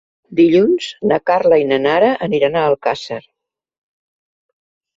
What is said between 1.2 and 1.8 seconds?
Carla i na